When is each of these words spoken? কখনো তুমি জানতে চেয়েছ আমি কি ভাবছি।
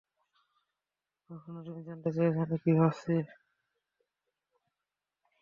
কখনো 1.29 1.59
তুমি 1.65 1.81
জানতে 1.87 2.09
চেয়েছ 2.15 2.35
আমি 2.43 2.57
কি 2.63 2.71
ভাবছি। 2.79 3.15